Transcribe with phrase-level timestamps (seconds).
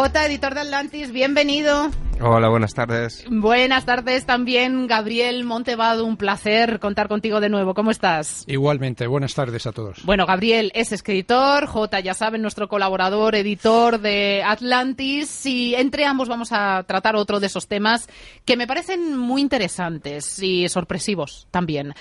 [0.00, 1.90] J, editor de Atlantis, bienvenido.
[2.22, 3.24] Hola, buenas tardes.
[3.30, 6.04] Buenas tardes también, Gabriel Montevado.
[6.04, 7.72] Un placer contar contigo de nuevo.
[7.72, 8.44] ¿Cómo estás?
[8.46, 10.04] Igualmente, buenas tardes a todos.
[10.04, 15.46] Bueno, Gabriel es escritor, J, ya saben, nuestro colaborador, editor de Atlantis.
[15.46, 18.06] Y entre ambos vamos a tratar otro de esos temas
[18.44, 21.94] que me parecen muy interesantes y sorpresivos también.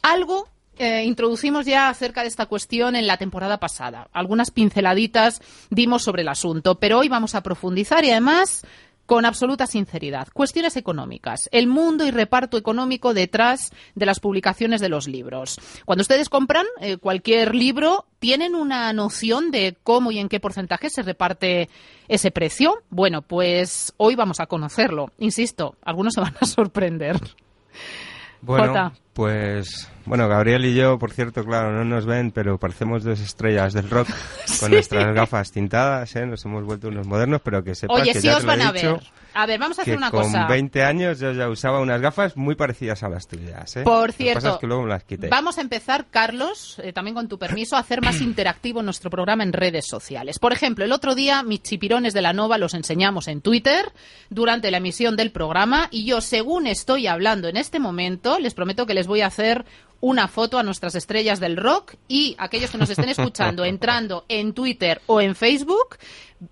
[0.00, 4.08] Algo eh, introducimos ya acerca de esta cuestión en la temporada pasada.
[4.12, 8.64] Algunas pinceladitas dimos sobre el asunto, pero hoy vamos a profundizar y además
[9.08, 10.28] con absoluta sinceridad.
[10.34, 11.48] Cuestiones económicas.
[11.50, 15.58] El mundo y reparto económico detrás de las publicaciones de los libros.
[15.86, 20.90] Cuando ustedes compran eh, cualquier libro, ¿tienen una noción de cómo y en qué porcentaje
[20.90, 21.70] se reparte
[22.06, 22.82] ese precio?
[22.90, 25.10] Bueno, pues hoy vamos a conocerlo.
[25.16, 27.18] Insisto, algunos se van a sorprender.
[28.42, 28.92] Bueno, Jota.
[29.18, 33.74] Pues bueno, Gabriel y yo, por cierto, claro, no nos ven, pero parecemos dos estrellas
[33.74, 34.08] del rock
[34.60, 36.24] con nuestras gafas tintadas, ¿eh?
[36.24, 38.52] Nos hemos vuelto unos modernos, pero que sepas Oye, que sí ya os te lo
[38.52, 39.02] he van a dicho, ver.
[39.34, 40.46] A ver, vamos a hacer una con cosa.
[40.46, 43.82] 20 años yo ya usaba unas gafas muy parecidas a las tuyas, ¿eh?
[43.82, 45.28] Por Lo que cierto, pasa es que luego me las quité.
[45.28, 49.42] Vamos a empezar, Carlos, eh, también con tu permiso, a hacer más interactivo nuestro programa
[49.42, 50.38] en redes sociales.
[50.38, 53.92] Por ejemplo, el otro día mis chipirones de la Nova los enseñamos en Twitter
[54.30, 58.86] durante la emisión del programa y yo, según estoy hablando en este momento, les prometo
[58.86, 59.64] que les voy a hacer
[60.00, 64.52] una foto a nuestras estrellas del rock y aquellos que nos estén escuchando entrando en
[64.52, 65.96] Twitter o en Facebook,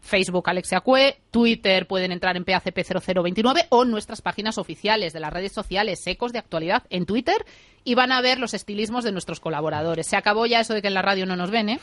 [0.01, 5.53] Facebook Alexia Cue, Twitter pueden entrar en PACP0029 o nuestras páginas oficiales de las redes
[5.53, 7.47] sociales Ecos de Actualidad en Twitter
[7.85, 10.09] y van a ver los estilismos de nuestros colaboradores.
[10.09, 11.81] Se acabó ya eso de que en la radio no nos ven, ¿eh?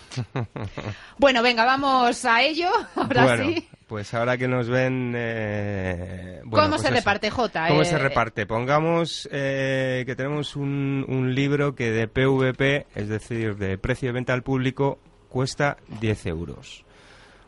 [1.18, 2.70] bueno, venga, vamos a ello.
[2.96, 3.68] Ahora bueno, sí.
[3.94, 5.14] Pues ahora que nos ven...
[5.16, 6.96] eh, bueno, ¿Cómo pues se eso.
[6.98, 7.68] reparte, Jota?
[7.68, 8.48] ¿Cómo Eh, se reparte?
[8.48, 14.14] Pongamos eh, que tenemos un, un libro que de PVP, es decir, de precio de
[14.14, 14.98] venta al público,
[15.30, 16.86] cuesta 10 euros.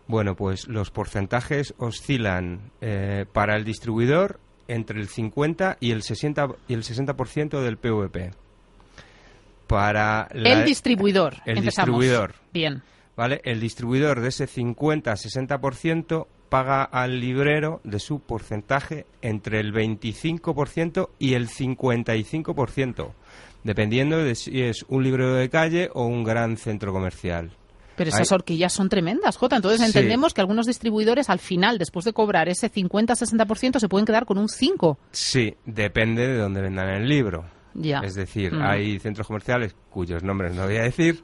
[0.05, 6.47] Bueno, pues los porcentajes oscilan eh, para el distribuidor entre el 50 y el 60,
[6.67, 8.33] y el 60% del PVP.
[9.65, 11.37] Para la- El distribuidor.
[11.47, 11.87] el Empezamos.
[11.99, 12.35] distribuidor.
[12.53, 12.83] Bien.
[13.17, 13.41] ¿vale?
[13.45, 21.33] El distribuidor de ese 50-60% paga al librero de su porcentaje entre el 25% y
[21.33, 23.11] el 55%,
[23.63, 27.51] dependiendo de si es un librero de calle o un gran centro comercial.
[27.95, 29.55] Pero esas horquillas son tremendas, Jota.
[29.55, 29.85] Entonces Sí.
[29.87, 34.37] entendemos que algunos distribuidores al final, después de cobrar ese 50-60%, se pueden quedar con
[34.37, 34.97] un 5%.
[35.11, 37.45] Sí, depende de dónde vendan el libro.
[37.73, 37.99] Ya.
[37.99, 38.61] Es decir, Mm.
[38.63, 41.23] hay centros comerciales cuyos nombres no voy a decir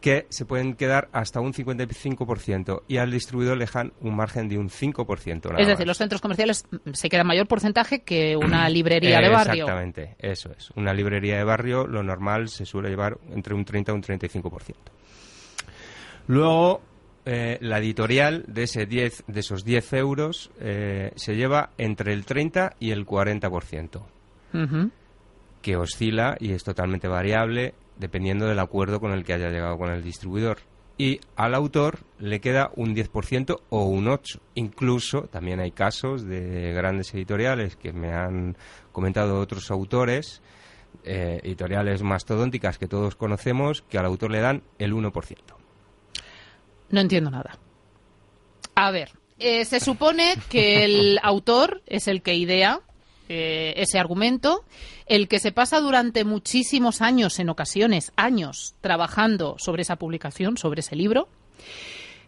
[0.00, 4.56] que se pueden quedar hasta un 55% y al distribuidor le dejan un margen de
[4.58, 5.50] un 5%.
[5.50, 5.86] nada Es decir, más.
[5.88, 9.64] los centros comerciales mm, se queda mayor porcentaje que una librería de barrio.
[9.64, 10.70] Exactamente, eso es.
[10.76, 14.74] Una librería de barrio, lo normal se suele llevar entre un 30 y un 35%.
[16.28, 16.80] Luego,
[17.26, 22.24] eh, la editorial de, ese 10, de esos 10 euros eh, se lleva entre el
[22.24, 24.02] 30 y el 40%,
[24.54, 24.90] Ujú.
[25.60, 29.90] que oscila y es totalmente variable dependiendo del acuerdo con el que haya llegado con
[29.90, 30.58] el distribuidor.
[30.98, 34.40] Y al autor le queda un 10% o un 8%.
[34.54, 38.56] Incluso también hay casos de grandes editoriales que me han
[38.92, 40.42] comentado otros autores,
[41.04, 45.36] eh, editoriales mastodónticas que todos conocemos, que al autor le dan el 1%.
[46.90, 47.58] No entiendo nada.
[48.74, 52.80] A ver, eh, se supone que el autor es el que idea
[53.32, 54.64] eh, ese argumento,
[55.06, 60.80] el que se pasa durante muchísimos años, en ocasiones años, trabajando sobre esa publicación, sobre
[60.80, 61.28] ese libro.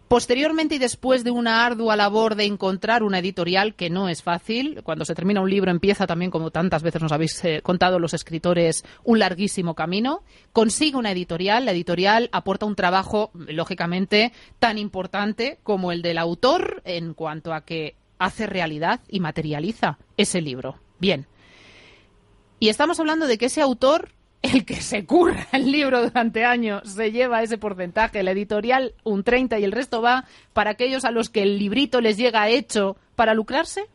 [0.06, 4.82] Posteriormente y después de una ardua labor de encontrar una editorial que no es fácil,
[4.84, 8.14] cuando se termina un libro empieza también, como tantas veces nos habéis eh, contado los
[8.14, 10.22] escritores, un larguísimo camino,
[10.52, 16.82] consigue una editorial, la editorial aporta un trabajo, lógicamente, tan importante como el del autor
[16.84, 20.81] en cuanto a que hace realidad y materializa ese libro.
[21.02, 21.26] Bien.
[22.60, 24.10] Y estamos hablando de que ese autor,
[24.42, 29.24] el que se curra el libro durante años, se lleva ese porcentaje, el editorial un
[29.24, 32.96] 30 y el resto va para aquellos a los que el librito les llega hecho
[33.16, 33.86] para lucrarse.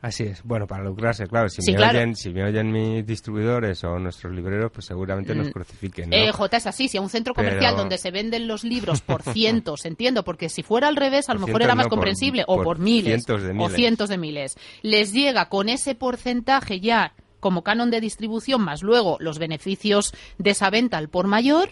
[0.00, 0.44] Así es.
[0.44, 1.48] Bueno, para lucrarse, claro.
[1.48, 5.50] Si, me, Oyen, si me oyen mis distribuidores o nuestros libreros, pues seguramente nos mm.
[5.50, 6.10] crucifiquen.
[6.10, 6.16] ¿no?
[6.16, 6.88] Eh, J, es así.
[6.88, 10.62] Si a un centro comercial donde se venden los libros por cientos, entiendo, porque si
[10.62, 13.24] fuera al revés, a lo mejor era más comprensible, o por miles,
[13.58, 18.82] o cientos de miles, les llega con ese porcentaje ya como canon de distribución, más
[18.82, 21.70] luego los beneficios de esa venta al por mayor,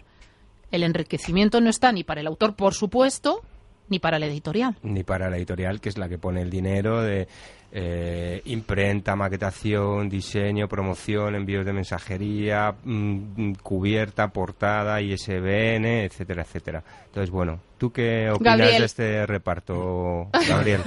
[0.71, 3.43] el enriquecimiento no está ni para el autor, por supuesto,
[3.89, 4.77] ni para la editorial.
[4.83, 7.29] Ni para la editorial, que es la que pone el dinero de
[7.73, 16.85] eh, imprenta, maquetación, diseño, promoción, envíos de mensajería, mm, cubierta, portada, ISBN, etcétera, etcétera.
[17.07, 20.83] Entonces, bueno, ¿tú qué opinas de este reparto, Gabriel?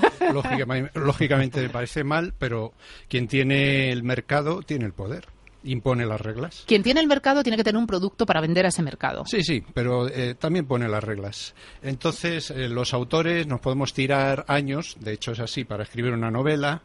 [0.95, 2.74] lógicamente me parece mal, pero
[3.07, 5.28] quien tiene el mercado tiene el poder
[5.64, 6.64] impone las reglas.
[6.68, 9.26] Quien tiene el mercado tiene que tener un producto para vender a ese mercado.
[9.26, 11.54] Sí, sí, pero eh, también pone las reglas.
[11.82, 16.32] Entonces, eh, los autores nos podemos tirar años, de hecho es así, para escribir una
[16.32, 16.84] novela.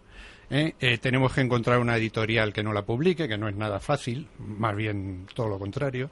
[0.51, 0.99] ¿eh?
[1.01, 4.77] tenemos que encontrar una editorial que no la publique, que no es nada fácil, más
[4.77, 6.11] bien todo lo contrario.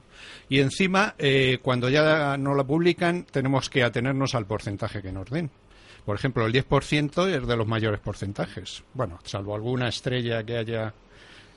[0.49, 1.15] Y encima,
[1.61, 5.51] cuando ya no la publican, tenemos que atenernos al porcentaje que nos den.
[6.03, 8.83] Por ejemplo, el 10% es de los mayores porcentajes.
[8.93, 10.93] Bueno, salvo alguna estrella que haya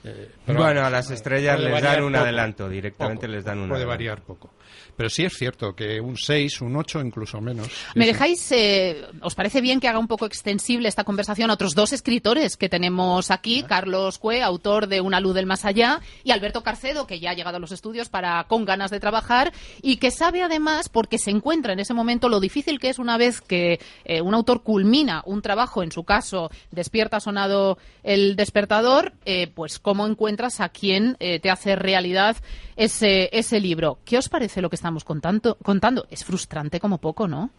[0.03, 4.21] eh, bueno, a las estrellas les dan un adelanto, directamente les dan un Puede variar
[4.21, 4.51] poco.
[4.95, 7.69] Pero sí es cierto que un 6, un 8, incluso menos.
[7.93, 11.75] ¿Me dejáis, eh, os parece bien que haga un poco extensible esta conversación a otros
[11.75, 13.63] dos escritores que tenemos aquí?
[13.63, 17.33] Carlos Cue, autor de Una luz del más allá, y Alberto Carcedo, que ya ha
[17.33, 21.31] llegado a los estudios para con ganas de trabajar y que sabe además, porque se
[21.31, 25.21] encuentra en ese momento, lo difícil que es una vez que eh, un autor culmina
[25.25, 31.15] un trabajo, en su caso, despierta sonado el despertador, eh, pues cómo encuentras a quien
[31.17, 32.37] te hace realidad
[32.77, 33.99] ese, ese libro.
[34.05, 35.57] ¿Qué os parece lo que estamos contando?
[35.57, 36.07] contando?
[36.09, 37.51] Es frustrante como poco, ¿no?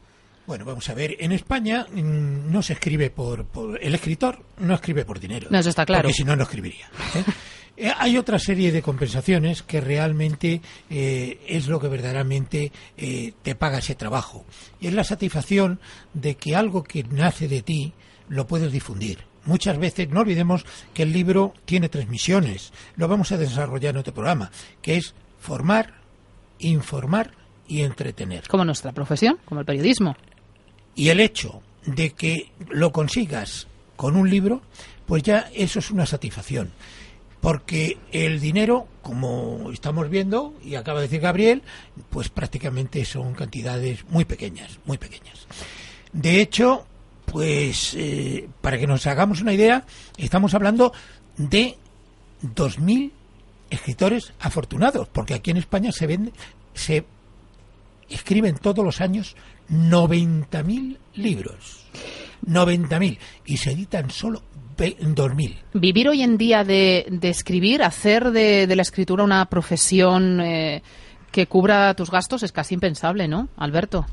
[0.46, 3.44] Bueno, vamos a ver, en España mm, no se escribe por,
[3.82, 5.48] El escritor no escribe por dinero.
[5.50, 6.04] No, eso está claro.
[6.04, 6.88] Porque si no, no escribiría.
[7.14, 7.24] ¿eh?
[7.80, 10.60] Eh, hay otra serie de compensaciones que realmente
[10.90, 14.44] eh, es lo que verdaderamente te paga ese trabajo.
[14.80, 15.78] Y es la satisfacción
[16.12, 17.92] de que algo que nace de ti
[18.28, 20.64] lo puedes difundir muchas veces, no olvidemos
[20.94, 24.50] que el libro tiene tres misiones, lo vamos a desarrollar en otro programa,
[24.82, 25.94] que es formar,
[26.58, 27.32] informar
[27.66, 28.46] y entretener.
[28.46, 30.16] Como nuestra profesión, como el periodismo.
[30.94, 33.66] Y el hecho de que lo consigas
[33.96, 34.62] con un libro,
[35.06, 36.70] pues ya eso es una satisfacción.
[37.40, 41.62] Porque el dinero, como estamos viendo, y acaba de decir Gabriel,
[42.10, 45.46] pues prácticamente son cantidades muy pequeñas, muy pequeñas.
[46.12, 46.87] De hecho,
[47.30, 49.84] pues eh, para que nos hagamos una idea,
[50.16, 50.92] estamos hablando
[51.36, 51.76] de
[52.42, 53.10] 2.000
[53.70, 56.32] escritores afortunados, porque aquí en España se vende,
[56.74, 57.04] se
[58.08, 59.36] escriben todos los años
[59.70, 61.84] 90.000 libros.
[62.46, 64.42] 90.000 y se editan solo
[64.76, 65.56] 2.000.
[65.74, 70.82] Vivir hoy en día de, escribir, hacer de, la escritura una profesión eh,
[71.32, 74.06] que cubra tus gastos es casi impensable, ¿no, Alberto?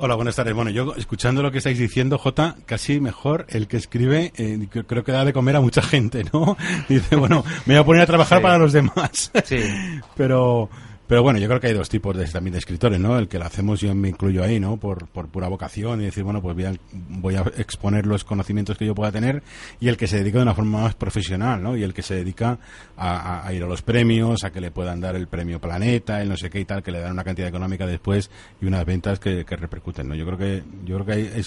[0.00, 0.54] Hola, buenas tardes.
[0.54, 5.02] Bueno, yo escuchando lo que estáis diciendo, Jota, casi mejor el que escribe, eh, creo
[5.02, 6.56] que da de comer a mucha gente, ¿no?
[6.88, 9.32] Dice, bueno, me voy a poner a trabajar para los demás.
[9.44, 9.58] Sí.
[10.16, 10.70] Pero,
[11.08, 13.18] pero bueno, yo creo que hay dos tipos de, también de escritores, ¿no?
[13.18, 14.76] El que lo hacemos, yo me incluyo ahí, ¿no?
[14.76, 18.76] Por, por pura vocación y decir, bueno, pues voy a, voy a exponer los conocimientos
[18.76, 19.42] que yo pueda tener
[19.80, 21.78] y el que se dedica de una forma más profesional, ¿no?
[21.78, 22.58] Y el que se dedica
[22.98, 26.36] a, ir a los premios, a que le puedan dar el premio Planeta, el no
[26.36, 29.44] sé qué y tal, que le dan una cantidad económica después y unas ventas que,
[29.48, 30.14] repercuten, ¿no?
[30.14, 31.42] Yo creo que, yo creo que hay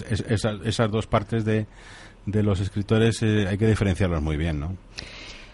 [0.65, 1.67] esas, dos partes de,
[2.25, 4.75] de los escritores eh, hay que diferenciarlos muy bien, ¿no?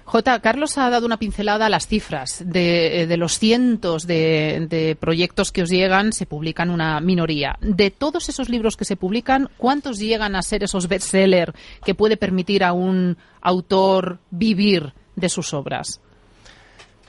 [0.07, 0.39] J.
[0.39, 2.41] Carlos ha dado una pincelada a las cifras.
[2.45, 7.57] De, eh, los cientos de, proyectos que os llegan, se publican una minoría.
[7.59, 11.51] De todos esos libros que se publican, ¿cuántos llegan a ser esos bestsellers
[11.83, 15.99] que puede permitir a un autor vivir de sus obras?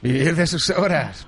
[0.02, 1.24] Vivir de sus obras.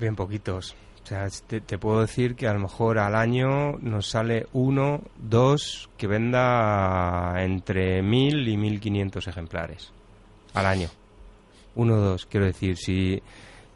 [0.00, 0.74] Bien poquitos.
[1.04, 5.90] O sea, te, puedo decir que a lo mejor al año nos sale uno, dos,
[5.98, 9.92] que venda entre mil y mil quinientos ejemplares
[10.54, 10.88] al año.
[11.74, 13.22] Uno o dos, quiero decir, si,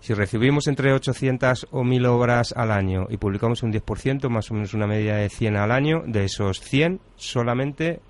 [0.00, 4.54] si recibimos entre 800 o 1000 obras al año y publicamos un 10%, más o
[4.54, 8.00] menos una media de 100 al año, de esos 100 solamente,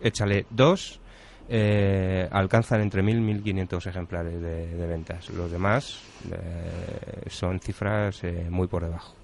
[0.00, 1.00] échale dos,
[1.48, 5.28] eh, alcanzan entre 1.000 y 1.500 ejemplares de, ventas.
[5.30, 6.00] Los demás
[6.30, 9.14] eh, son cifras eh, muy por debajo.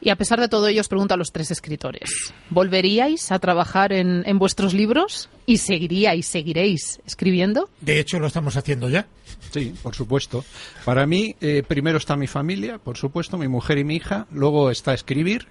[0.00, 3.92] Y a pesar de todo ello, os pregunto a los tres escritores, ¿volveríais a trabajar
[3.92, 5.28] en, en vuestros libros?
[5.46, 7.70] ¿Y seguiríais, seguiréis escribiendo?
[7.80, 9.06] De hecho, lo estamos haciendo ya.
[9.50, 10.44] Sí, por supuesto.
[10.84, 14.26] Para mí, eh, primero está mi familia, por supuesto, mi mujer y mi hija.
[14.30, 15.46] Luego está escribir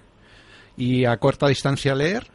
[0.76, 2.28] y a corta distancia leer.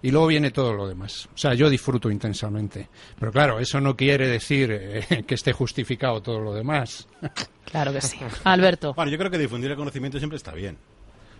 [0.00, 1.28] Y luego viene todo lo demás.
[1.34, 2.88] O sea, yo disfruto intensamente.
[3.18, 7.08] Pero claro, eso no quiere decir eh, que esté justificado todo lo demás.
[7.64, 8.16] Claro que sí.
[8.44, 8.94] Alberto.
[8.94, 10.78] Bueno, yo creo que difundir el conocimiento siempre está bien.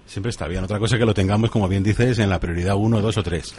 [0.09, 0.65] Siempre está bien.
[0.65, 3.55] Otra cosa que lo tengamos, como bien dices, en la prioridad uno, dos o tres.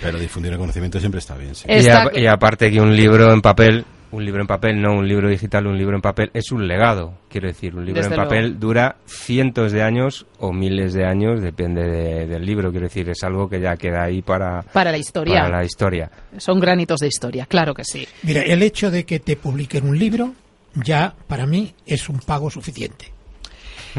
[0.00, 1.54] Pero difundir el conocimiento siempre está bien.
[1.54, 1.66] Sí.
[1.68, 5.06] Y, a- y aparte que un libro en papel, un libro en papel, no un
[5.06, 7.18] libro digital, un libro en papel, es un legado.
[7.28, 8.58] Quiero decir, un libro Desde en papel luego.
[8.60, 12.70] dura cientos de años o miles de años, depende de- del libro.
[12.70, 15.42] Quiero decir, es algo que ya queda ahí para, Para la historia.
[15.42, 16.10] para la historia.
[16.38, 18.06] Son granitos de historia, claro que sí.
[18.22, 20.32] Mira, el hecho de que te publiquen un libro
[20.74, 23.12] ya para mí es un pago suficiente.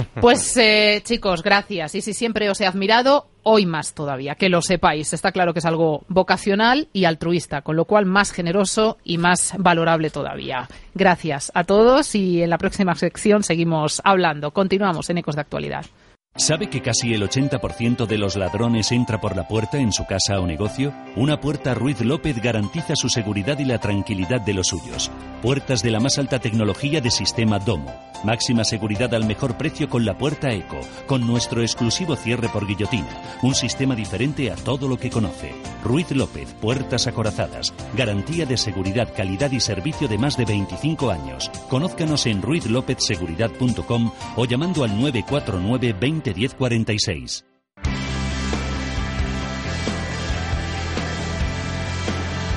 [0.21, 1.95] Pues eh, chicos, gracias.
[1.95, 5.13] Y si siempre os he admirado, hoy más todavía, que lo sepáis.
[5.13, 9.53] Está claro que es algo vocacional y altruista, con lo cual más generoso y más
[9.57, 10.67] valorable todavía.
[10.93, 14.51] Gracias a todos y en la próxima sección seguimos hablando.
[14.51, 15.85] Continuamos en Ecos de Actualidad.
[16.35, 20.39] ¿Sabe que casi el 80% de los ladrones entra por la puerta en su casa
[20.39, 20.93] o negocio?
[21.15, 25.11] Una puerta Ruiz López garantiza su seguridad y la tranquilidad de los suyos.
[25.41, 27.93] Puertas de la más alta tecnología de sistema Domo.
[28.23, 33.07] Máxima seguridad al mejor precio con la puerta Eco, con nuestro exclusivo cierre por guillotina.
[33.41, 35.53] Un sistema diferente a todo lo que conoce.
[35.83, 37.73] Ruiz López, puertas acorazadas.
[37.95, 41.49] Garantía de seguridad, calidad y servicio de más de 25 años.
[41.69, 47.45] Conózcanos en ruizlopezseguridad.com o llamando al 949 20 10 46.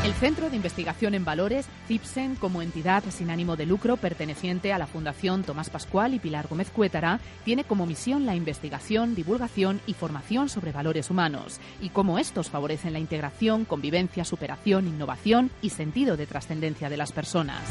[0.05, 4.79] El Centro de Investigación en Valores, CIPSEN, como entidad sin ánimo de lucro perteneciente a
[4.79, 9.95] la Fundación Tomás Pascual y Pilar Gómez Cuétara, tiene como misión la investigación, divulgación y
[9.95, 16.17] formación sobre valores humanos y cómo estos favorecen la integración, convivencia, superación, innovación y sentido
[16.17, 17.63] de trascendencia de las personas.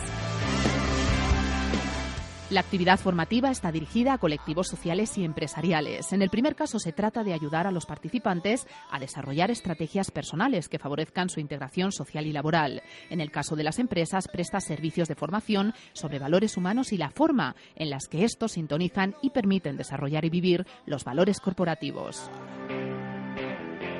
[2.52, 6.12] La actividad formativa está dirigida a colectivos sociales y empresariales.
[6.12, 10.68] En el primer caso se trata de ayudar a los participantes a desarrollar estrategias personales
[10.68, 12.84] que favorezcan su integración social y laboral.
[13.10, 17.10] En el caso de las empresas presta servicios de formación sobre valores humanos y la
[17.10, 22.30] forma en las que estos sintonizan y permiten desarrollar y vivir los valores corporativos.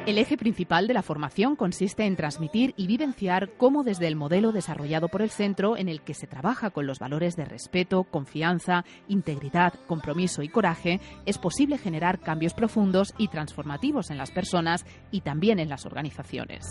[0.08, 4.52] El eje principal de la formación consiste en transmitir y vivenciar cómo desde el modelo
[4.52, 8.84] desarrollado por el centro, en el que se trabaja con los valores de respeto, confianza,
[9.08, 15.22] integridad, compromiso y coraje, es posible generar cambios profundos y transformativos en las personas y
[15.22, 16.66] también en las organizaciones.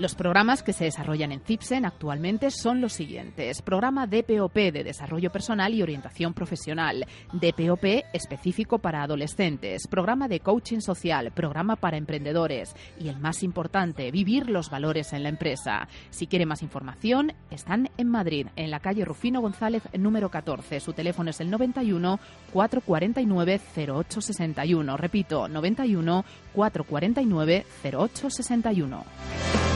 [0.00, 3.60] Los programas que se desarrollan en CIPSEN actualmente son los siguientes.
[3.60, 7.06] Programa DPOP de Desarrollo Personal y Orientación Profesional.
[7.34, 9.86] DPOP específico para adolescentes.
[9.88, 11.32] Programa de Coaching Social.
[11.32, 12.74] Programa para emprendedores.
[12.98, 15.86] Y el más importante, vivir los valores en la empresa.
[16.08, 20.80] Si quiere más información, están en Madrid, en la calle Rufino González número 14.
[20.80, 22.18] Su teléfono es el 91
[22.54, 24.96] 449 0861.
[24.96, 29.69] Repito, 91 449 0861.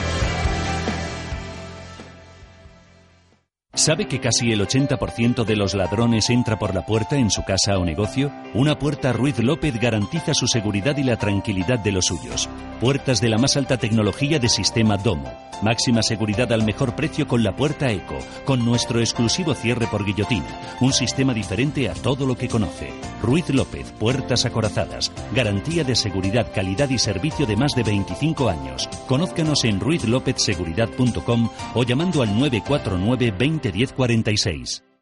[3.75, 7.77] ¿Sabe que casi el 80% de los ladrones entra por la puerta en su casa
[7.77, 8.31] o negocio?
[8.55, 12.49] Una puerta Ruiz López garantiza su seguridad y la tranquilidad de los suyos.
[12.81, 15.33] Puertas de la más alta tecnología de sistema Domo.
[15.63, 20.61] Máxima seguridad al mejor precio con la puerta Eco, con nuestro exclusivo cierre por guillotina.
[20.81, 22.91] Un sistema diferente a todo lo que conoce.
[23.23, 25.13] Ruiz López, puertas acorazadas.
[25.35, 28.89] Garantía de seguridad, calidad y servicio de más de 25 años.
[29.07, 34.94] Conózcanos en ruizlopezseguridad.com o llamando al 949 20 10 46.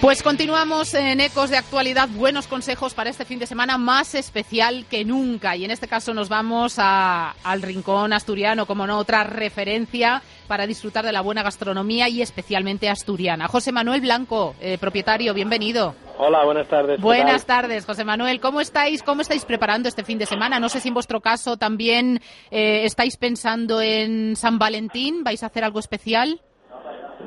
[0.00, 2.08] Pues continuamos en Ecos de Actualidad.
[2.08, 5.56] Buenos consejos para este fin de semana más especial que nunca.
[5.56, 10.66] Y en este caso nos vamos a- al rincón asturiano, como no, otra referencia para
[10.66, 13.48] disfrutar de la buena gastronomía y especialmente asturiana.
[13.48, 15.96] José Manuel Blanco, eh, propietario, bienvenido.
[16.18, 16.96] Hola, buenas tardes.
[16.96, 18.38] ¿qué Buenas tardes, José Manuel.
[18.38, 19.02] ¿Cómo estáis?
[19.02, 20.60] ¿Cómo estáis preparando este fin de semana?
[20.60, 25.24] No sé si en vuestro caso también eh, estáis pensando en San Valentín.
[25.24, 26.40] ¿Vais a hacer algo especial?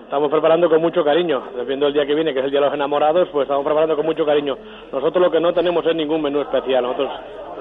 [0.09, 1.43] Estamos preparando con mucho cariño.
[1.67, 3.95] Viendo el día que viene, que es el Día de los Enamorados, pues estamos preparando
[3.95, 4.57] con mucho cariño.
[4.91, 6.81] Nosotros lo que no tenemos es ningún menú especial.
[6.81, 7.11] Nosotros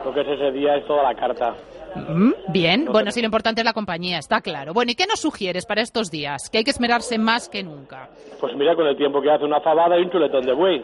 [0.03, 1.55] lo que es ese día es toda la carta.
[1.95, 4.73] Mm, Bien, bueno, sí, lo importante es la compañía, está claro.
[4.73, 6.49] Bueno, ¿y qué nos sugieres para estos días?
[6.51, 8.09] Que hay que esmerarse más que nunca.
[8.41, 10.83] Pues mira, con el tiempo que hace una fabada y un chuletón de buey.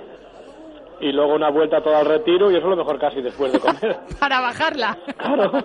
[1.00, 3.58] y luego una vuelta todo al retiro y eso es lo mejor casi después de
[3.58, 3.96] comer.
[4.20, 4.98] Para bajarla.
[5.16, 5.50] Claro.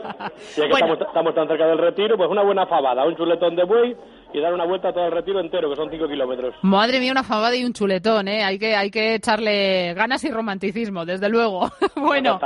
[0.55, 3.63] Ya que estamos, estamos, tan cerca del retiro, pues una buena fabada, un chuletón de
[3.65, 3.95] buey
[4.33, 6.55] y dar una vuelta todo el retiro entero, que son 5 kilómetros.
[6.61, 8.43] Madre mía, una fabada y un chuletón, ¿eh?
[8.43, 11.69] Hay que, hay que echarle ganas y romanticismo, desde luego.
[11.95, 12.39] bueno.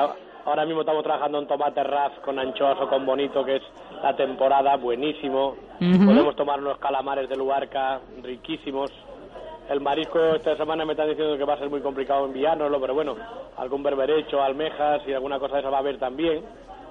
[0.46, 3.63] Ahora mismo estamos trabajando en tomate ras con anchoas o con bonito, que es
[4.02, 5.56] la temporada, buenísimo.
[5.80, 8.92] Podemos tomar unos calamares de Luarca, riquísimos.
[9.70, 12.94] El marisco esta semana me están diciendo que va a ser muy complicado enviárnoslo, pero
[12.94, 13.16] bueno,
[13.56, 16.44] algún berberecho, almejas y alguna cosa de esa va a haber también,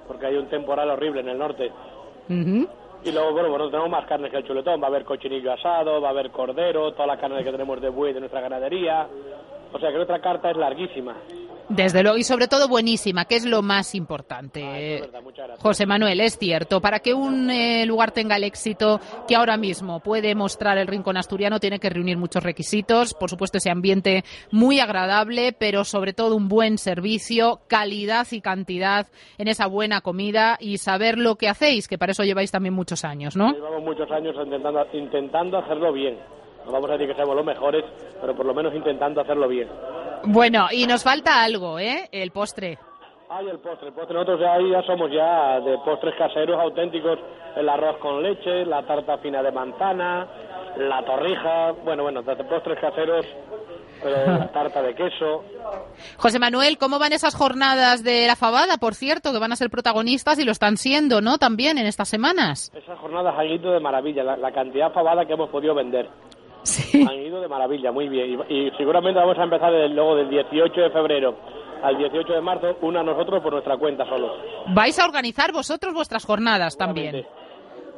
[0.09, 1.71] porque hay un temporal horrible en el norte.
[3.04, 4.80] Y luego, bueno, bueno, tenemos más carnes que el chuletón.
[4.80, 7.88] Va a haber cochinillo asado, va a haber cordero, toda la carne que tenemos de
[7.88, 9.09] buey de nuestra ganadería.
[9.73, 11.16] O sea que nuestra carta es larguísima.
[11.75, 15.02] Desde luego, y sobre todo buenísima, que es lo más importante.
[15.02, 19.57] Ah, José Manuel, es cierto, para que un eh, lugar tenga el éxito que ahora
[19.57, 23.14] mismo puede mostrar el Rincón Asturiano, tiene que reunir muchos requisitos.
[23.14, 29.07] Por supuesto, ese ambiente muy agradable, pero sobre todo un buen servicio, calidad y cantidad
[29.38, 33.02] en esa buena comida y saber lo que hacéis, que para eso lleváis también muchos
[33.02, 33.50] años, ¿no?
[33.50, 36.19] Llevamos muchos años intentando, intentando hacerlo bien.
[36.66, 37.85] No vamos a decir que seamos los mejores,
[38.21, 39.69] pero por lo menos intentando hacerlo bien.
[40.25, 42.09] Bueno, y nos falta algo, ¿eh?
[42.12, 42.78] El postre.
[43.28, 43.88] Ay, el postre.
[43.88, 44.14] El postre.
[44.14, 47.19] Nosotros ya, ya somos ya de postres caseros auténticos.
[47.57, 50.26] El arroz con leche, la tarta fina de manzana,
[50.76, 51.73] la torrija.
[51.85, 53.26] Bueno, bueno, de postres caseros,
[54.02, 55.45] pero la tarta de queso.
[56.19, 59.71] José Manuel, ¿cómo van esas jornadas de la fabada, por cierto, que van a ser
[59.71, 61.38] protagonistas y lo están siendo, ¿no?
[61.38, 62.71] También en estas semanas.
[62.75, 66.09] Esas jornadas han ido de maravilla, la, la cantidad de fabada que hemos podido vender.
[66.62, 67.04] Sí.
[67.09, 68.40] Han ido de maravilla, muy bien.
[68.49, 71.37] Y, y seguramente vamos a empezar desde luego del 18 de febrero
[71.83, 74.33] al 18 de marzo, una nosotros por nuestra cuenta solo.
[74.69, 77.26] Vais a organizar vosotros vuestras jornadas también.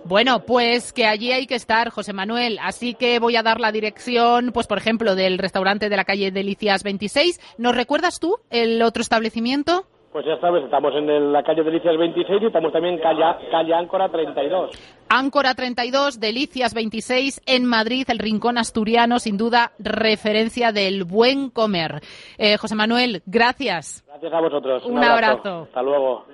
[0.05, 2.59] Bueno, pues que allí hay que estar, José Manuel.
[2.61, 6.31] Así que voy a dar la dirección, pues por ejemplo, del restaurante de la calle
[6.31, 7.41] Delicias 26.
[7.57, 9.87] ¿Nos recuerdas tú el otro establecimiento?
[10.15, 13.25] Pues ya sabes, estamos en el- la calle Delicias 26 y estamos también en calle,
[13.51, 14.71] calle Áncora 32.
[15.09, 22.01] Áncora 32, Delicias 26, en Madrid, el Rincón Asturiano, sin duda, referencia del buen comer.
[22.39, 24.05] Eh, José Manuel, gracias.
[24.07, 24.85] Gracias a vosotros.
[24.87, 25.63] Un abrazo.
[25.65, 26.27] Hasta luego.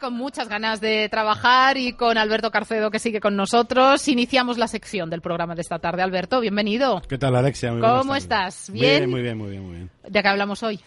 [0.00, 4.68] Con muchas ganas de trabajar y con Alberto Carcedo que sigue con nosotros, iniciamos la
[4.68, 6.02] sección del programa de esta tarde.
[6.02, 7.02] Alberto, bienvenido.
[7.08, 7.72] ¿Qué tal, Alexia?
[7.72, 8.70] Muy ¿Cómo estás?
[8.70, 9.10] ¿Bien?
[9.10, 9.90] Muy bien, muy bien, muy bien.
[10.08, 10.78] ¿De qué hablamos hoy?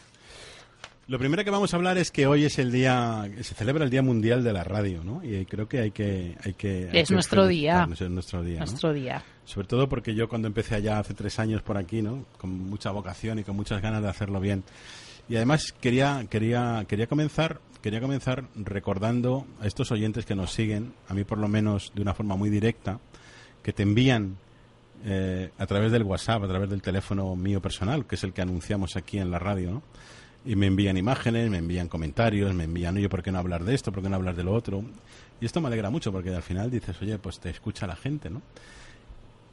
[1.07, 3.89] Lo primero que vamos a hablar es que hoy es el día, se celebra el
[3.89, 5.21] Día Mundial de la Radio, ¿no?
[5.23, 6.37] Y creo que hay que...
[6.45, 7.87] Hay que hay Es que nuestro día.
[7.91, 8.65] Es nuestro día, ¿no?
[8.65, 9.23] Nuestro día.
[9.43, 12.25] Sobre todo porque yo cuando empecé allá hace tres años por aquí, ¿no?
[12.37, 14.63] Con mucha vocación y con muchas ganas de hacerlo bien.
[15.29, 20.93] Y además quería, quería, quería comenzar, quería comenzar recordando a estos oyentes que nos siguen,
[21.07, 22.99] a mí por lo menos de una forma muy directa,
[23.63, 24.37] que te envían
[25.03, 28.41] eh, a través del WhatsApp, a través del teléfono mío personal, que es el que
[28.41, 29.83] anunciamos aquí en la radio, ¿no?
[30.43, 33.75] Y me envían imágenes, me envían comentarios, me envían, oye, ¿por qué no hablar de
[33.75, 33.91] esto?
[33.91, 34.83] ¿Por qué no hablar de lo otro?
[35.39, 38.29] Y esto me alegra mucho porque al final dices, oye, pues te escucha la gente,
[38.29, 38.41] ¿no?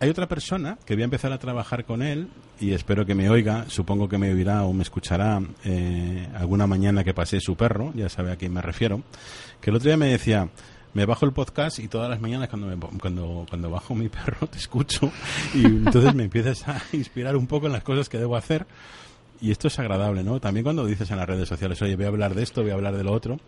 [0.01, 2.29] Hay otra persona que voy a empezar a trabajar con él
[2.61, 7.03] y espero que me oiga, supongo que me oirá o me escuchará eh, alguna mañana
[7.03, 9.03] que pasé su perro, ya sabe a quién me refiero,
[9.61, 10.49] que el otro día me decía,
[10.95, 14.47] me bajo el podcast y todas las mañanas cuando, me- cuando, cuando bajo mi perro
[14.47, 15.11] te escucho
[15.53, 18.67] y entonces me empiezas a inspirar un poco en las cosas que debo hacer.
[19.41, 20.41] Y esto es agradable, ¿no?
[20.41, 22.75] También cuando dices en las redes sociales, oye, voy a hablar de esto, voy a
[22.75, 23.39] hablar de lo otro,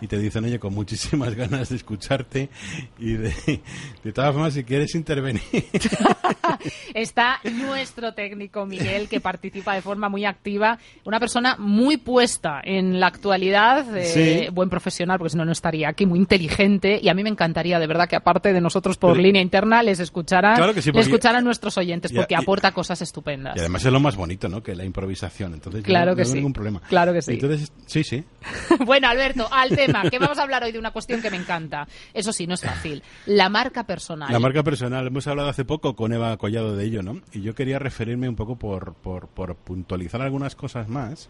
[0.00, 2.50] y te dicen, oye, con muchísimas ganas de escucharte
[2.98, 3.60] y de,
[4.04, 5.40] de todas formas, si quieres intervenir.
[6.94, 10.78] Está nuestro técnico Miguel, que participa de forma muy activa.
[11.04, 14.04] Una persona muy puesta en la actualidad, eh,
[14.46, 14.50] Sí.
[14.52, 16.98] buen profesional, porque si no, no estaría aquí, muy inteligente.
[17.02, 19.82] Y a mí me encantaría, de verdad, que aparte de nosotros por Pero- línea interna,
[19.82, 23.56] les escucharan, Claro sí, les escucharan nuestros oyentes, porque y- aporta cosas estupendas.
[23.56, 24.62] Y además es lo más bonito, ¿no?
[24.62, 25.37] Que la improvisación.
[25.46, 26.34] Entonces, Claro que no sí.
[26.34, 26.80] ningún problema.
[26.88, 27.32] Claro que sí.
[27.32, 28.24] Entonces, sí, sí.
[28.84, 31.86] bueno, Alberto, al tema, que vamos a hablar hoy de una cuestión que me encanta.
[32.12, 33.02] Eso sí, no es fácil.
[33.26, 34.32] La marca personal.
[34.32, 37.20] La marca personal, hemos hablado hace poco con Eva Collado de ello, ¿no?
[37.32, 41.28] Y yo quería referirme un poco por, por, por puntualizar algunas cosas más.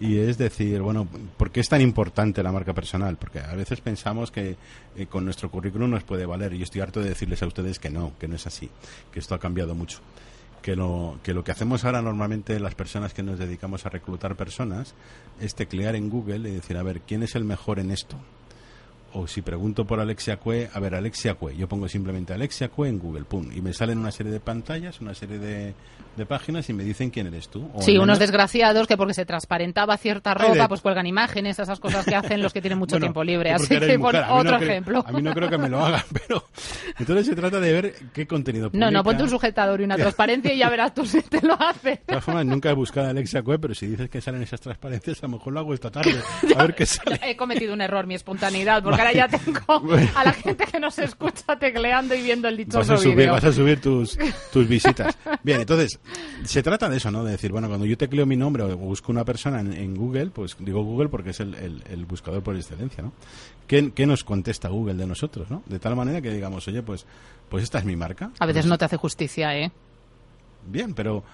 [0.00, 3.16] Y es decir, bueno, ¿por qué es tan importante la marca personal?
[3.16, 4.56] Porque a veces pensamos que
[4.96, 6.52] eh, con nuestro currículum nos puede valer.
[6.54, 8.68] Y yo estoy harto de decirles a ustedes que no, que no es así,
[9.12, 10.00] que esto ha cambiado mucho.
[10.62, 14.36] Que lo, que lo que hacemos ahora normalmente las personas que nos dedicamos a reclutar
[14.36, 14.94] personas
[15.40, 18.16] es teclear en Google y decir, a ver, ¿quién es el mejor en esto?
[19.14, 22.88] O si pregunto por Alexia Cue, a ver, Alexia Cue, yo pongo simplemente Alexia Cue
[22.88, 25.74] en Google, pum, y me salen una serie de pantallas, una serie de,
[26.16, 27.70] de páginas y me dicen quién eres tú.
[27.80, 32.14] sí, unos desgraciados que porque se transparentaba cierta ropa, pues cuelgan imágenes, esas cosas que
[32.14, 33.52] hacen los que tienen mucho tiempo libre.
[33.52, 35.04] Así que por otro ejemplo.
[35.06, 36.44] a mí no creo que me lo hagan, pero
[36.98, 38.84] entonces se trata de ver qué contenido publica.
[38.84, 41.54] No, no, ponte un sujetador y una transparencia y ya verás tú si te lo
[41.60, 41.90] hace.
[41.90, 44.60] De todas formas, nunca he buscado a Alexia Cue, pero si dices que salen esas
[44.60, 46.14] transparencias, a lo mejor lo hago esta tarde.
[46.56, 47.20] A ver qué sale.
[47.22, 49.60] He cometido un error, mi espontaneidad, porque ahora ya tengo
[50.14, 53.44] a la gente que nos escucha tecleando y viendo el dichoso vas a subir, Vas
[53.44, 54.18] a subir tus,
[54.52, 55.16] tus visitas.
[55.42, 55.98] Bien, entonces,
[56.44, 57.24] se trata de eso, ¿no?
[57.24, 60.56] De decir, bueno, cuando yo tecleo mi nombre o busco una persona en, Google, pues
[60.58, 63.12] digo Google porque es el, el, buscador por excelencia, ¿no?
[63.66, 65.62] ¿Qué, ¿Qué, nos contesta Google de nosotros, ¿no?
[65.66, 67.06] De tal manera que digamos, oye, pues,
[67.48, 68.30] pues esta es mi marca.
[68.38, 69.70] A veces no te hace justicia, ¿eh?
[70.66, 71.24] Bien, pero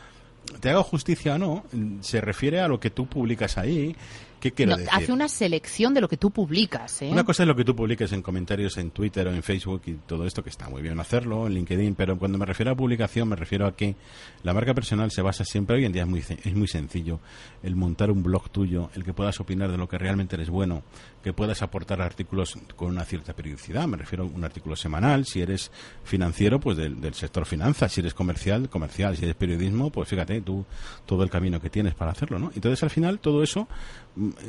[0.61, 1.65] te hago justicia o no,
[2.01, 3.95] se refiere a lo que tú publicas ahí
[4.41, 4.91] ¿Qué quiero decir?
[4.93, 7.03] Hace una selección de lo que tú publicas.
[7.03, 7.11] ¿eh?
[7.11, 9.95] Una cosa es lo que tú publiques en comentarios en Twitter o en Facebook y
[9.95, 13.29] todo esto, que está muy bien hacerlo, en LinkedIn, pero cuando me refiero a publicación
[13.29, 13.97] me refiero a que
[14.43, 17.21] la marca personal se basa siempre, hoy en día es muy, es muy sencillo,
[17.63, 20.83] el montar un blog tuyo, el que puedas opinar de lo que realmente eres bueno,
[21.23, 25.41] que puedas aportar artículos con una cierta periodicidad, me refiero a un artículo semanal, si
[25.41, 25.71] eres
[26.05, 30.41] financiero, pues del, del sector finanzas, si eres comercial, comercial, si eres periodismo, pues fíjate
[30.43, 30.65] tú
[31.07, 32.53] todo el camino que tienes para hacerlo, ¿no?
[32.55, 33.69] Entonces al final todo eso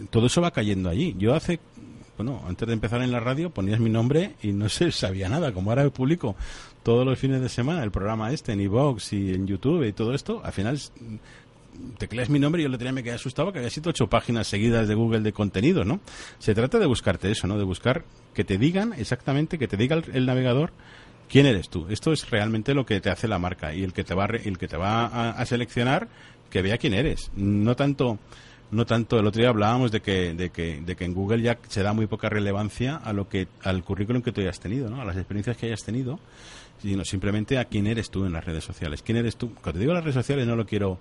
[0.10, 1.16] todo eso va cayendo allí.
[1.18, 1.60] Yo hace,
[2.18, 5.54] bueno, antes de empezar en la radio ponías mi nombre y no se sabía nada.
[5.54, 6.36] Como ahora publico
[6.84, 10.14] todos los fines de semana el programa este en iVoox y en YouTube y todo
[10.14, 10.80] esto, al final
[11.98, 14.48] tecleas mi nombre y yo le tenía me quedé asustado que había sido ocho páginas
[14.48, 16.00] seguidas de Google de contenido, ¿no?
[16.40, 17.58] Se trata de buscarte eso, ¿no?
[17.58, 18.04] De buscar
[18.34, 20.72] que te digan exactamente, que te diga el, navegador
[21.30, 21.88] quién eres tú.
[21.90, 24.58] Esto es realmente lo que te hace la marca y el que te va, el
[24.58, 26.08] que te va a seleccionar
[26.50, 27.32] que vea quién eres.
[27.36, 28.20] No tanto
[28.72, 31.58] no tanto el otro día hablábamos de que, de que, de que en Google ya
[31.68, 35.02] se da muy poca relevancia a lo que al currículum que tú hayas tenido, ¿no?
[35.02, 36.20] a las experiencias que hayas tenido,
[36.82, 39.02] sino simplemente a quién eres tú en las redes sociales.
[39.02, 39.54] ¿Quién eres tú?
[39.56, 41.00] Cuando digo las redes sociales no lo quiero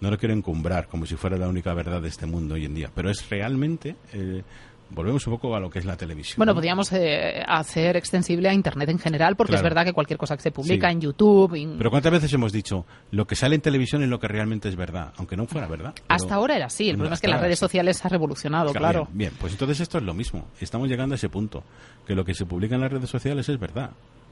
[0.00, 2.74] no lo quiero encumbrar como si fuera la única verdad de este mundo hoy en
[2.74, 4.42] día, pero es realmente eh,
[4.90, 6.36] volvemos un poco a lo que es la televisión.
[6.38, 10.36] Bueno, podríamos eh, hacer extensible a Internet en general, porque es verdad que cualquier cosa
[10.36, 11.76] que se publica en YouTube...
[11.78, 14.76] Pero ¿cuántas veces hemos dicho lo que sale en televisión es lo que realmente es
[14.76, 15.94] verdad, aunque no fuera verdad?
[16.08, 19.08] Hasta ahora era así, el problema es que las redes sociales han revolucionado, claro.
[19.12, 21.62] bien, pues entonces esto es lo mismo, estamos llegando a ese punto,
[22.06, 23.90] que lo que se publica en las redes sociales es verdad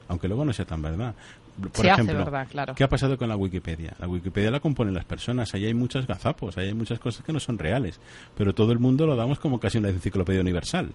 [0.09, 1.15] aunque luego no sea tan verdad.
[1.73, 2.75] Por ejemplo, claro.
[2.75, 3.93] ¿qué ha pasado con la Wikipedia?
[3.99, 7.31] La Wikipedia la componen las personas, ahí hay muchos gazapos, ahí hay muchas cosas que
[7.31, 7.99] no son reales,
[8.35, 10.91] pero todo el mundo lo damos como casi una enciclopedia universal.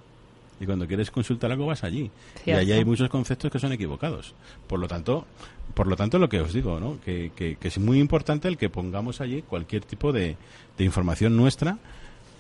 [0.61, 2.11] Y cuando quieres consultar algo vas allí.
[2.47, 4.35] Y ahí hay muchos conceptos que son equivocados.
[4.69, 5.27] Por lo tanto,
[5.75, 7.01] por lo tanto lo que os digo, ¿no?
[7.05, 10.37] que, que, es muy importante el que pongamos allí cualquier tipo de,
[10.79, 11.79] de información nuestra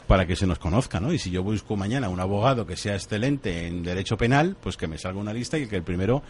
[0.06, 1.12] para que se nos conozca, ¿no?
[1.12, 4.86] Y si yo busco mañana un abogado que sea excelente en derecho penal, pues que
[4.86, 6.22] me salga una lista y que el primero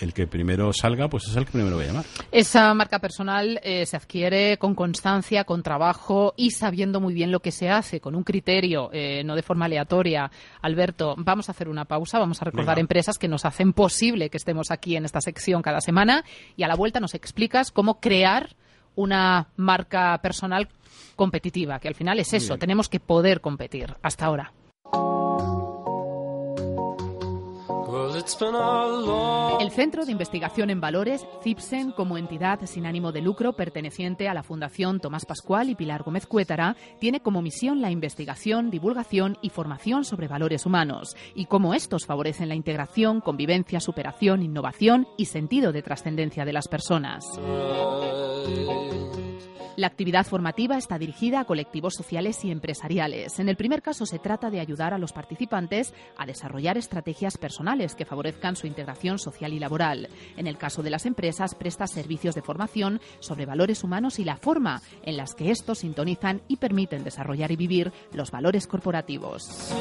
[0.00, 2.04] el que primero salga, pues es el que primero voy a llamar.
[2.30, 7.40] Esa marca personal eh, se adquiere con constancia, con trabajo y sabiendo muy bien lo
[7.40, 10.30] que se hace, con un criterio, eh, no de forma aleatoria.
[10.60, 14.36] Alberto, vamos a hacer una pausa, vamos a recordar empresas que nos hacen posible que
[14.36, 16.24] estemos aquí en esta sección cada semana
[16.56, 18.56] y a la vuelta nos explicas cómo crear
[18.94, 20.68] una marca personal
[21.16, 23.94] competitiva, que al final es eso, tenemos que poder competir.
[24.02, 24.52] Hasta ahora.
[29.60, 34.34] El Centro de Investigación en Valores, CIPSEN, como entidad sin ánimo de lucro perteneciente a
[34.34, 39.50] la Fundación Tomás Pascual y Pilar Gómez Cuétara, tiene como misión la investigación, divulgación y
[39.50, 45.70] formación sobre valores humanos y cómo estos favorecen la integración, convivencia, superación, innovación y sentido
[45.72, 47.26] de trascendencia de las personas.
[49.76, 53.38] La actividad formativa está dirigida a colectivos sociales y empresariales.
[53.38, 57.94] En el primer caso se trata de ayudar a los participantes a desarrollar estrategias personales
[57.94, 60.08] que favorezcan su integración social y laboral.
[60.36, 64.36] En el caso de las empresas presta servicios de formación sobre valores humanos y la
[64.36, 69.72] forma en las que estos sintonizan y permiten desarrollar y vivir los valores corporativos.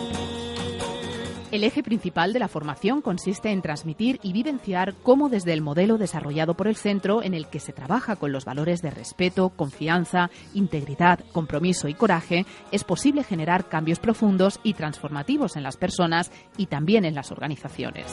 [1.51, 5.97] El eje principal de la formación consiste en transmitir y vivenciar cómo desde el modelo
[5.97, 10.29] desarrollado por el centro, en el que se trabaja con los valores de respeto, confianza,
[10.53, 16.67] integridad, compromiso y coraje, es posible generar cambios profundos y transformativos en las personas y
[16.67, 18.05] también en las organizaciones.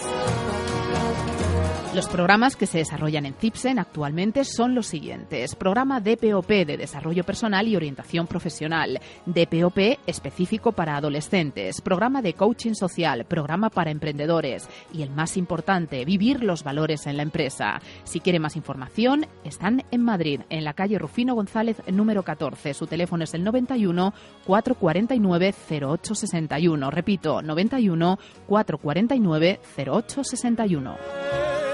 [1.95, 5.55] Los programas que se desarrollan en CIPSEN actualmente son los siguientes.
[5.55, 9.01] Programa DPOP de Desarrollo Personal y Orientación Profesional.
[9.25, 11.81] DPOP específico para adolescentes.
[11.81, 13.25] Programa de Coaching Social.
[13.25, 14.69] Programa para emprendedores.
[14.93, 17.81] Y el más importante, vivir los valores en la empresa.
[18.05, 22.75] Si quiere más información, están en Madrid, en la calle Rufino González número 14.
[22.75, 24.13] Su teléfono es el 91
[24.45, 26.91] 449 0861.
[26.91, 31.68] Repito, 91 449 0861.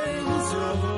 [0.56, 0.93] Oh.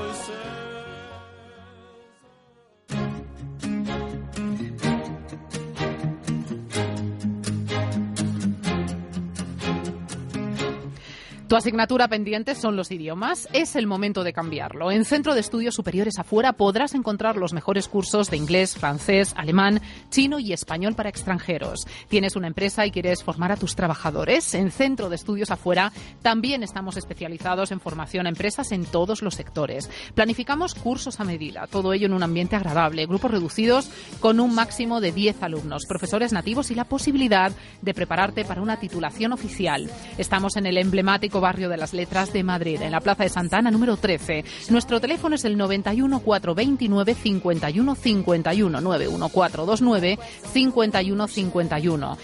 [11.48, 13.48] Tu asignatura pendiente son los idiomas.
[13.52, 14.90] Es el momento de cambiarlo.
[14.90, 19.80] En Centro de Estudios Superiores Afuera podrás encontrar los mejores cursos de inglés, francés, alemán,
[20.10, 21.86] chino y español para extranjeros.
[22.08, 24.54] ¿Tienes una empresa y quieres formar a tus trabajadores?
[24.54, 29.36] En Centro de Estudios Afuera también estamos especializados en formación a empresas en todos los
[29.36, 29.88] sectores.
[30.16, 35.00] Planificamos cursos a medida, todo ello en un ambiente agradable, grupos reducidos con un máximo
[35.00, 39.88] de 10 alumnos, profesores nativos y la posibilidad de prepararte para una titulación oficial.
[40.18, 43.70] Estamos en el emblemático barrio de las Letras de Madrid, en la Plaza de Santana
[43.70, 44.44] número 13.
[44.70, 50.18] Nuestro teléfono es el 91 429 51 51 91429
[50.52, 52.18] 51 51.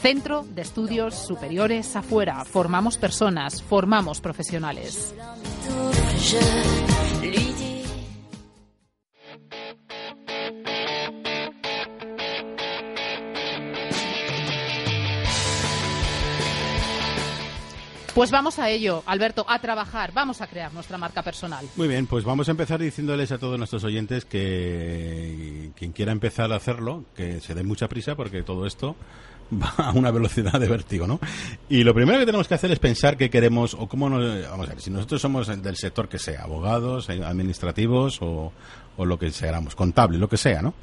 [0.00, 2.44] Centro de Estudios Superiores Afuera.
[2.44, 5.12] Formamos personas, formamos profesionales.
[18.18, 21.64] Pues vamos a ello, Alberto, a trabajar, vamos a crear nuestra marca personal.
[21.76, 26.52] Muy bien, pues vamos a empezar diciéndoles a todos nuestros oyentes que quien quiera empezar
[26.52, 28.96] a hacerlo, que se dé mucha prisa porque todo esto
[29.52, 31.20] va a una velocidad de vértigo, ¿no?
[31.68, 34.50] Y lo primero que tenemos que hacer es pensar qué queremos o cómo nos...
[34.50, 38.52] Vamos a ver, si nosotros somos del sector que sea, abogados, administrativos o,
[38.96, 40.74] o lo que seamos, contable, lo que sea, ¿no?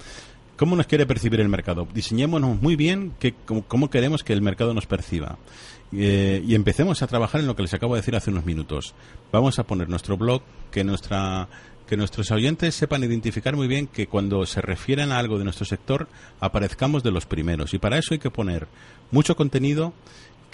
[0.56, 1.86] ¿Cómo nos quiere percibir el mercado?
[1.93, 3.34] Diseñémonos muy bien que,
[3.67, 5.38] cómo queremos que el mercado nos perciba.
[5.97, 8.93] Eh, y empecemos a trabajar en lo que les acabo de decir hace unos minutos.
[9.31, 11.47] Vamos a poner nuestro blog, que nuestra
[11.88, 15.65] que nuestros oyentes sepan identificar muy bien que cuando se refieren a algo de nuestro
[15.65, 16.08] sector
[16.39, 18.67] aparezcamos de los primeros y para eso hay que poner
[19.12, 19.93] mucho contenido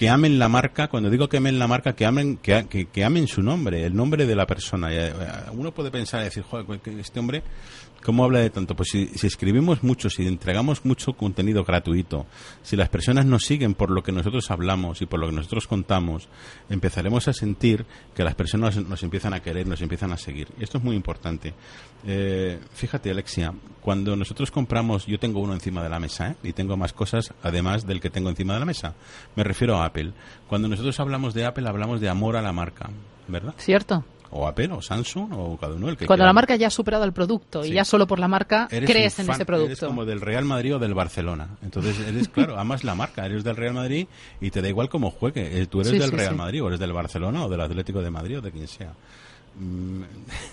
[0.02, 3.28] que amen la marca, cuando digo que amen la marca, que amen, que, que, amen
[3.28, 4.92] su nombre, el nombre de la persona.
[4.92, 5.14] Eh,
[5.52, 6.66] uno puede pensar y decir, joder,
[6.98, 7.44] este hombre
[8.04, 8.76] ¿Cómo habla de tanto?
[8.76, 12.26] Pues si, escribimos mucho, si entregamos mucho contenido gratuito,
[12.64, 15.68] si las personas nos siguen por lo que nosotros hablamos y por lo que nosotros
[15.68, 16.28] contamos,
[16.68, 17.86] empezaremos a sentir
[18.16, 20.48] que las personas nos empiezan a querer, nos empiezan a seguir.
[20.60, 21.54] Y esto es muy importante.
[22.08, 26.36] Eh, fíjate, Alexia, cuando nosotros compramos, yo tengo uno encima de la mesa ¿eh?
[26.42, 28.96] y tengo más cosas además del que tengo encima de la mesa.
[29.36, 30.14] Me refiero a Apple.
[30.48, 32.90] Cuando nosotros hablamos de Apple, hablamos de amor a la marca,
[33.28, 33.54] ¿verdad?
[33.58, 36.72] Cierto o Apple o Samsung o cada uno el que Cuando la marca ya ha
[36.72, 39.72] superado el producto y ya solo por la marca crees en ese producto.
[39.72, 41.50] Eres como del Real Madrid o del Barcelona.
[41.62, 44.08] Entonces eres, claro, amas la marca, eres del Real Madrid
[44.40, 45.62] y te da igual cómo juegue.
[45.62, 48.40] Eh, tú eres del Real Madrid o eres del Barcelona o del Atlético de Madrid
[48.40, 48.94] o de quien sea.
[49.60, 50.04] Mm.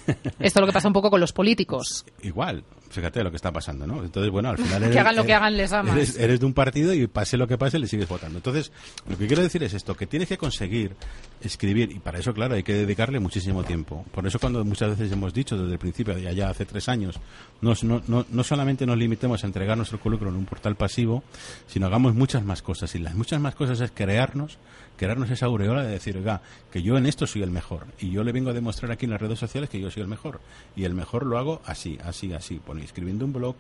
[0.07, 2.05] Esto es lo que pasa un poco con los políticos.
[2.22, 4.03] Igual, fíjate lo que está pasando, ¿no?
[4.03, 4.90] Entonces, bueno, al final...
[4.90, 6.16] que hagan lo que hagan, les amas.
[6.16, 8.38] Eres, de un partido y pase lo que pase, le sigues votando.
[8.38, 8.72] Entonces,
[9.09, 10.96] lo que quiero decir es esto, que tienes que conseguir
[11.40, 14.05] escribir, y para eso, claro, hay que dedicarle muchísimo tiempo.
[14.12, 17.18] Por eso cuando muchas veces hemos dicho desde el principio, ya, ya hace tres años,
[17.61, 21.22] no, no, no solamente nos limitemos a entregar nuestro currículum en un portal pasivo,
[21.66, 22.94] sino hagamos muchas más cosas.
[22.94, 24.59] Y las muchas más cosas es crearnos
[24.98, 27.87] crearnos esa aureola de decir, oiga, que yo en esto soy el mejor.
[27.98, 30.09] Y yo le vengo a demostrar aquí en las redes sociales que yo soy el
[30.09, 30.40] mejor.
[30.77, 32.61] Y el mejor lo hago así, así, así.
[32.83, 33.57] Escribiendo un blog,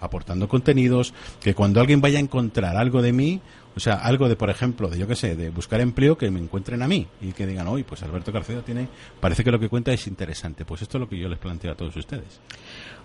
[0.00, 3.40] aportando contenidos, que cuando alguien vaya a encontrar algo de mí,
[3.76, 6.40] o sea, algo de, por ejemplo, de yo qué sé, de buscar empleo, que me
[6.40, 8.88] encuentren a mí y que digan, hoy, pues Alberto Carcedo tiene,
[9.20, 10.64] parece que lo que cuenta es interesante.
[10.64, 12.40] Pues esto es lo que yo les planteo a todos ustedes.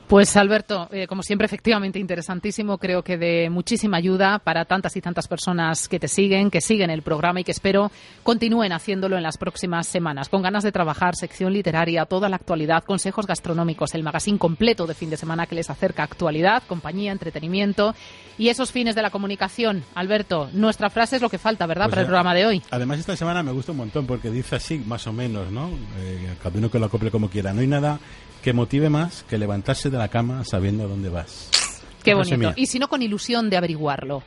[0.08, 2.78] Pues Alberto, eh, como siempre, efectivamente interesantísimo.
[2.78, 6.90] Creo que de muchísima ayuda para tantas y tantas personas que te siguen, que siguen
[6.90, 7.90] el programa y que espero
[8.22, 10.30] continúen haciéndolo en las próximas semanas.
[10.30, 14.94] Con ganas de trabajar, sección literaria, toda la actualidad, consejos gastronómicos, el magazine completo de
[14.94, 17.96] fin de semana que les acerca actualidad, compañía, entretenimiento
[18.38, 19.84] y esos fines de la comunicación.
[19.96, 22.62] Alberto, nuestra frase es lo que falta, ¿verdad?, pues para el programa de hoy.
[22.72, 25.70] Además, esta semana me gusta un montón porque dice así, más o menos, ¿no?
[26.00, 27.54] Eh, cada uno que lo acople como quiera.
[27.54, 28.00] No hay nada
[28.44, 31.50] que motive más que levantarse de la cama sabiendo a dónde vas.
[32.04, 32.54] Qué bonito.
[32.58, 34.22] Y si no, con ilusión de averiguarlo.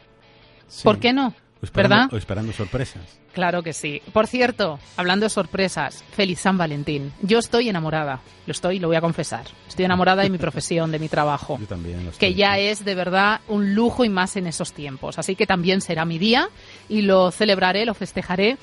[0.83, 1.35] ¿Por qué no?
[1.75, 2.09] ¿Verdad?
[2.13, 3.03] O esperando sorpresas.
[3.33, 4.01] Claro que sí.
[4.13, 7.13] Por cierto, hablando de sorpresas, feliz San Valentín.
[7.21, 9.45] Yo estoy enamorada, lo estoy, lo voy a confesar.
[9.69, 11.59] Estoy enamorada de mi profesión, de mi trabajo.
[11.61, 12.11] Yo también.
[12.19, 15.19] que ya es de verdad un lujo y más en esos tiempos.
[15.19, 16.49] Así que también será mi día
[16.89, 18.57] y lo celebraré, lo festejaré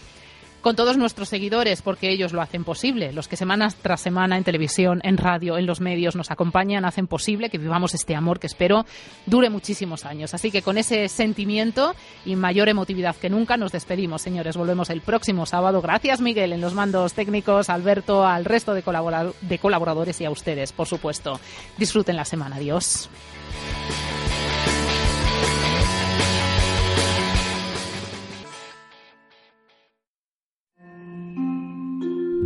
[0.64, 3.12] con todos nuestros seguidores, porque ellos lo hacen posible.
[3.12, 7.06] Los que semana tras semana en televisión, en radio, en los medios nos acompañan, hacen
[7.06, 8.86] posible que vivamos este amor que espero
[9.26, 10.34] dure muchísimos años.
[10.34, 11.94] Así que con ese sentimiento
[12.26, 14.56] y mayor emotividad que nunca nos despedimos, señores.
[14.56, 15.82] Volvemos el próximo sábado.
[15.82, 20.88] Gracias, Miguel, en los mandos técnicos, Alberto, al resto de, colaboradores y a ustedes, por
[20.88, 21.42] supuesto.
[21.78, 22.56] Disfruten la semana.
[22.56, 23.10] Adiós.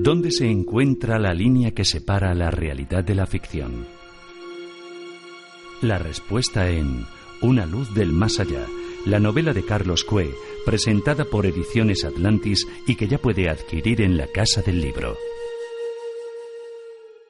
[0.08, 3.86] ¿Dónde se encuentra la línea que separa la realidad de la ficción?
[5.82, 7.06] La respuesta en
[7.42, 8.66] Una luz del más allá,
[9.06, 10.34] la novela de Carlos Cue,
[10.66, 15.18] presentada por Ediciones Atlantis y que ya puede adquirir en la Casa del Libro.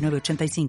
[0.00, 0.68] 85